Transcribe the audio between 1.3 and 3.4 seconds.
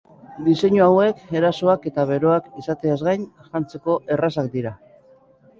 erosoak eta beroak izateaz gain,